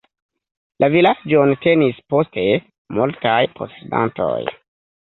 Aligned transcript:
La 0.83 0.87
vilaĝon 0.95 1.53
tenis 1.67 2.01
poste 2.15 2.47
multaj 2.99 3.39
posedantoj. 3.61 4.37